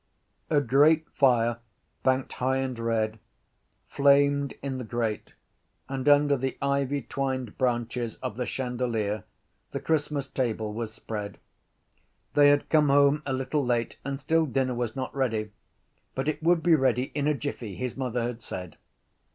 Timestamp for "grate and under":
4.83-6.35